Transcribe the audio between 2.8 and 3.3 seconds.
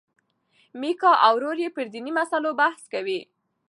کوي.